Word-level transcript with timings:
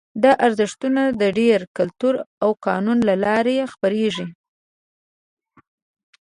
دا 0.23 0.31
ارزښتونه 0.45 1.01
د 1.21 1.23
دین، 1.37 1.61
کلتور 1.77 2.13
او 2.43 2.49
قانون 2.65 2.97
له 3.07 3.15
لارې 3.23 3.55
خپرېږي. 3.73 4.27